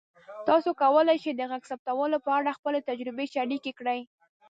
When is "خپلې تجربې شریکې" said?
2.57-3.71